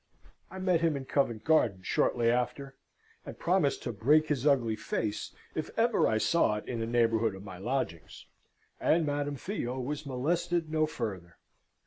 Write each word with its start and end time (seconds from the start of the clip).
I 0.49 0.57
met 0.57 0.81
him 0.81 0.97
in 0.97 1.05
Covent 1.05 1.43
Garden 1.43 1.83
shortly 1.83 2.31
after, 2.31 2.75
and 3.23 3.37
promised 3.37 3.83
to 3.83 3.93
break 3.93 4.29
his 4.29 4.47
ugly 4.47 4.75
face 4.75 5.31
if 5.53 5.69
ever 5.77 6.07
I 6.07 6.17
saw 6.17 6.55
it 6.55 6.67
in 6.67 6.79
the 6.79 6.87
neighbourhood 6.87 7.35
of 7.35 7.43
my 7.43 7.59
lodgings, 7.59 8.25
and 8.79 9.05
Madam 9.05 9.35
Theo 9.35 9.79
was 9.79 10.07
molested 10.07 10.71
no 10.71 10.87
further. 10.87 11.37